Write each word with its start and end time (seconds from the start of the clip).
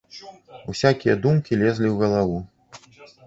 Усякія 0.71 1.15
думкі 1.25 1.59
лезлі 1.63 1.87
ў 1.91 1.95
галаву. 2.05 2.39